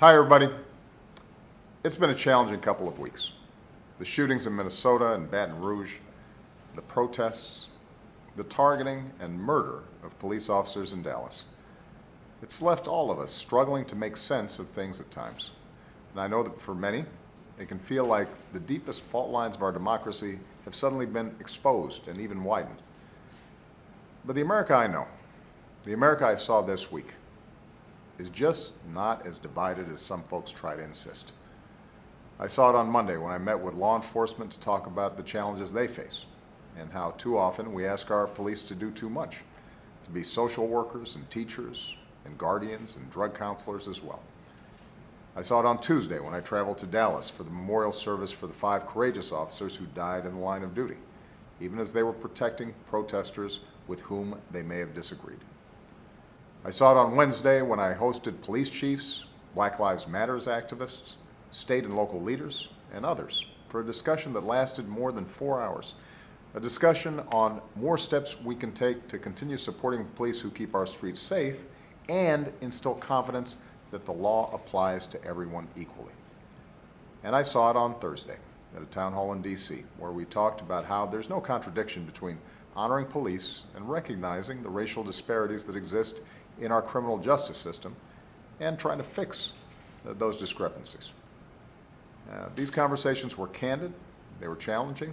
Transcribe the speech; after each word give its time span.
Hi, 0.00 0.14
everybody. 0.14 0.48
It's 1.82 1.96
been 1.96 2.10
a 2.10 2.14
challenging 2.14 2.60
couple 2.60 2.88
of 2.88 3.00
weeks. 3.00 3.32
The 3.98 4.04
shootings 4.04 4.46
in 4.46 4.54
Minnesota 4.54 5.14
and 5.14 5.28
Baton 5.28 5.60
Rouge, 5.60 5.96
the 6.76 6.82
protests, 6.82 7.66
the 8.36 8.44
targeting 8.44 9.10
and 9.18 9.36
murder 9.36 9.82
of 10.04 10.16
police 10.20 10.48
officers 10.48 10.92
in 10.92 11.02
Dallas. 11.02 11.46
It's 12.42 12.62
left 12.62 12.86
all 12.86 13.10
of 13.10 13.18
us 13.18 13.32
struggling 13.32 13.84
to 13.86 13.96
make 13.96 14.16
sense 14.16 14.60
of 14.60 14.68
things 14.68 15.00
at 15.00 15.10
times. 15.10 15.50
And 16.12 16.20
I 16.20 16.28
know 16.28 16.44
that 16.44 16.60
for 16.60 16.76
many, 16.76 17.04
it 17.58 17.66
can 17.66 17.80
feel 17.80 18.04
like 18.04 18.28
the 18.52 18.60
deepest 18.60 19.02
fault 19.02 19.30
lines 19.30 19.56
of 19.56 19.64
our 19.64 19.72
democracy 19.72 20.38
have 20.64 20.76
suddenly 20.76 21.06
been 21.06 21.34
exposed 21.40 22.06
and 22.06 22.18
even 22.18 22.44
widened. 22.44 22.78
But 24.24 24.36
the 24.36 24.42
America 24.42 24.74
I 24.74 24.86
know, 24.86 25.08
the 25.82 25.94
America 25.94 26.24
I 26.24 26.36
saw 26.36 26.62
this 26.62 26.92
week, 26.92 27.14
is 28.18 28.28
just 28.28 28.72
not 28.92 29.26
as 29.26 29.38
divided 29.38 29.90
as 29.92 30.00
some 30.00 30.22
folks 30.24 30.50
try 30.50 30.74
to 30.74 30.82
insist. 30.82 31.32
I 32.40 32.46
saw 32.46 32.70
it 32.70 32.76
on 32.76 32.90
Monday 32.90 33.16
when 33.16 33.32
I 33.32 33.38
met 33.38 33.60
with 33.60 33.74
law 33.74 33.96
enforcement 33.96 34.50
to 34.52 34.60
talk 34.60 34.86
about 34.86 35.16
the 35.16 35.22
challenges 35.22 35.72
they 35.72 35.88
face 35.88 36.24
and 36.76 36.92
how 36.92 37.12
too 37.12 37.38
often 37.38 37.72
we 37.72 37.86
ask 37.86 38.10
our 38.10 38.26
police 38.26 38.62
to 38.64 38.74
do 38.74 38.90
too 38.90 39.08
much, 39.08 39.38
to 40.04 40.10
be 40.10 40.22
social 40.22 40.66
workers 40.66 41.16
and 41.16 41.28
teachers 41.30 41.96
and 42.24 42.38
guardians 42.38 42.96
and 42.96 43.10
drug 43.10 43.36
counselors 43.36 43.88
as 43.88 44.02
well. 44.02 44.22
I 45.36 45.42
saw 45.42 45.60
it 45.60 45.66
on 45.66 45.80
Tuesday 45.80 46.18
when 46.18 46.34
I 46.34 46.40
traveled 46.40 46.78
to 46.78 46.86
Dallas 46.86 47.30
for 47.30 47.44
the 47.44 47.50
memorial 47.50 47.92
service 47.92 48.32
for 48.32 48.46
the 48.46 48.52
five 48.52 48.86
courageous 48.86 49.30
officers 49.30 49.76
who 49.76 49.86
died 49.86 50.26
in 50.26 50.34
the 50.34 50.40
line 50.40 50.64
of 50.64 50.74
duty, 50.74 50.96
even 51.60 51.78
as 51.78 51.92
they 51.92 52.02
were 52.02 52.12
protecting 52.12 52.74
protesters 52.86 53.60
with 53.86 54.00
whom 54.00 54.40
they 54.50 54.62
may 54.62 54.78
have 54.78 54.94
disagreed. 54.94 55.38
I 56.64 56.70
saw 56.70 56.92
it 56.92 56.96
on 56.98 57.14
Wednesday 57.14 57.62
when 57.62 57.78
I 57.78 57.94
hosted 57.94 58.42
police 58.42 58.68
chiefs, 58.68 59.24
Black 59.54 59.78
Lives 59.78 60.08
Matters 60.08 60.46
activists, 60.46 61.14
state 61.50 61.84
and 61.84 61.96
local 61.96 62.20
leaders, 62.20 62.68
and 62.92 63.06
others 63.06 63.46
for 63.68 63.80
a 63.80 63.84
discussion 63.84 64.32
that 64.32 64.44
lasted 64.44 64.88
more 64.88 65.12
than 65.12 65.24
four 65.24 65.60
hours. 65.62 65.94
A 66.54 66.60
discussion 66.60 67.20
on 67.30 67.60
more 67.76 67.96
steps 67.96 68.40
we 68.42 68.54
can 68.54 68.72
take 68.72 69.06
to 69.08 69.18
continue 69.18 69.56
supporting 69.56 70.00
the 70.02 70.10
police 70.10 70.40
who 70.40 70.50
keep 70.50 70.74
our 70.74 70.86
streets 70.86 71.20
safe 71.20 71.62
and 72.08 72.52
instill 72.60 72.94
confidence 72.94 73.58
that 73.92 74.04
the 74.04 74.12
law 74.12 74.50
applies 74.52 75.06
to 75.06 75.24
everyone 75.24 75.68
equally. 75.76 76.12
And 77.22 77.36
I 77.36 77.42
saw 77.42 77.70
it 77.70 77.76
on 77.76 77.94
Thursday 78.00 78.36
at 78.74 78.82
a 78.82 78.86
town 78.86 79.12
hall 79.12 79.32
in 79.32 79.42
D.C., 79.42 79.84
where 79.98 80.12
we 80.12 80.24
talked 80.24 80.60
about 80.60 80.84
how 80.84 81.06
there's 81.06 81.28
no 81.28 81.40
contradiction 81.40 82.04
between 82.04 82.38
honoring 82.78 83.06
police 83.06 83.62
and 83.74 83.90
recognizing 83.90 84.62
the 84.62 84.70
racial 84.70 85.02
disparities 85.02 85.64
that 85.64 85.74
exist 85.74 86.20
in 86.60 86.70
our 86.70 86.80
criminal 86.80 87.18
justice 87.18 87.58
system 87.58 87.92
and 88.60 88.78
trying 88.78 88.98
to 88.98 89.04
fix 89.04 89.52
uh, 90.08 90.12
those 90.12 90.36
discrepancies. 90.36 91.10
Uh, 92.30 92.46
these 92.54 92.70
conversations 92.70 93.36
were 93.36 93.48
candid, 93.48 93.92
they 94.40 94.46
were 94.46 94.54
challenging, 94.54 95.12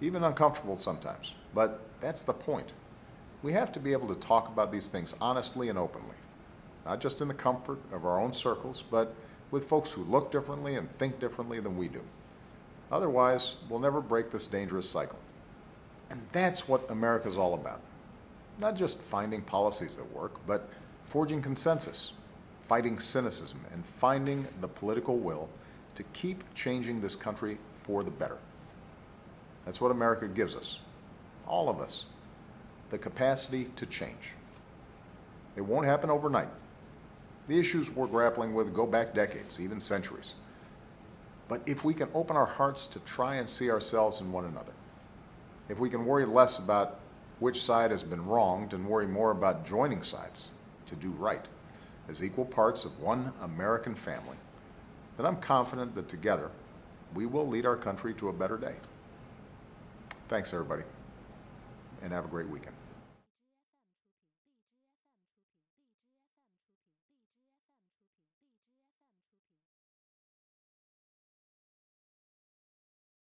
even 0.00 0.24
uncomfortable 0.24 0.76
sometimes, 0.76 1.32
but 1.54 1.80
that's 2.00 2.22
the 2.22 2.32
point. 2.32 2.72
We 3.44 3.52
have 3.52 3.70
to 3.72 3.78
be 3.78 3.92
able 3.92 4.08
to 4.08 4.16
talk 4.16 4.48
about 4.48 4.72
these 4.72 4.88
things 4.88 5.14
honestly 5.20 5.68
and 5.68 5.78
openly, 5.78 6.16
not 6.84 7.00
just 7.00 7.20
in 7.20 7.28
the 7.28 7.34
comfort 7.34 7.78
of 7.92 8.04
our 8.04 8.20
own 8.20 8.32
circles, 8.32 8.82
but 8.82 9.14
with 9.52 9.68
folks 9.68 9.92
who 9.92 10.02
look 10.02 10.32
differently 10.32 10.74
and 10.74 10.90
think 10.98 11.20
differently 11.20 11.60
than 11.60 11.76
we 11.76 11.86
do. 11.86 12.02
Otherwise, 12.90 13.54
we'll 13.68 13.78
never 13.78 14.00
break 14.00 14.32
this 14.32 14.48
dangerous 14.48 14.90
cycle. 14.90 15.18
And 16.10 16.20
that's 16.32 16.68
what 16.68 16.90
America's 16.90 17.36
all 17.36 17.54
about. 17.54 17.80
Not 18.58 18.76
just 18.76 19.00
finding 19.00 19.42
policies 19.42 19.96
that 19.96 20.12
work, 20.12 20.32
but 20.46 20.68
forging 21.06 21.40
consensus, 21.40 22.12
fighting 22.68 22.98
cynicism, 22.98 23.64
and 23.72 23.84
finding 23.84 24.46
the 24.60 24.68
political 24.68 25.16
will 25.16 25.48
to 25.94 26.02
keep 26.12 26.42
changing 26.54 27.00
this 27.00 27.16
country 27.16 27.58
for 27.84 28.02
the 28.02 28.10
better. 28.10 28.38
That's 29.64 29.80
what 29.80 29.90
America 29.90 30.26
gives 30.26 30.54
us, 30.54 30.78
all 31.46 31.68
of 31.68 31.80
us, 31.80 32.04
the 32.90 32.98
capacity 32.98 33.70
to 33.76 33.86
change. 33.86 34.34
It 35.56 35.62
won't 35.62 35.86
happen 35.86 36.10
overnight. 36.10 36.48
The 37.48 37.58
issues 37.58 37.90
we're 37.90 38.06
grappling 38.06 38.54
with 38.54 38.74
go 38.74 38.86
back 38.86 39.14
decades, 39.14 39.60
even 39.60 39.80
centuries. 39.80 40.34
But 41.48 41.62
if 41.66 41.84
we 41.84 41.94
can 41.94 42.08
open 42.14 42.36
our 42.36 42.46
hearts 42.46 42.86
to 42.88 43.00
try 43.00 43.36
and 43.36 43.50
see 43.50 43.70
ourselves 43.70 44.20
in 44.20 44.30
one 44.30 44.44
another, 44.44 44.72
if 45.70 45.78
we 45.78 45.88
can 45.88 46.04
worry 46.04 46.26
less 46.26 46.58
about 46.58 46.98
which 47.38 47.62
side 47.62 47.92
has 47.92 48.02
been 48.02 48.26
wronged 48.26 48.74
and 48.74 48.86
worry 48.86 49.06
more 49.06 49.30
about 49.30 49.64
joining 49.64 50.02
sides 50.02 50.48
to 50.86 50.96
do 50.96 51.10
right 51.10 51.46
as 52.08 52.24
equal 52.24 52.44
parts 52.44 52.84
of 52.84 53.00
one 53.00 53.32
American 53.42 53.94
family, 53.94 54.36
then 55.16 55.26
I'm 55.26 55.36
confident 55.36 55.94
that 55.94 56.08
together 56.08 56.50
we 57.14 57.24
will 57.24 57.46
lead 57.46 57.66
our 57.66 57.76
country 57.76 58.14
to 58.14 58.28
a 58.28 58.32
better 58.32 58.58
day. 58.58 58.74
Thanks, 60.28 60.52
everybody, 60.52 60.82
and 62.02 62.12
have 62.12 62.24
a 62.24 62.28
great 62.28 62.48
weekend. 62.48 62.74